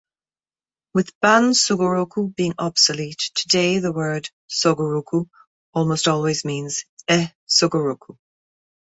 [0.95, 5.29] With "ban-sugoroku" being obsolete, today the word "sugoroku"
[5.75, 8.17] almost always means "e-sugoroku".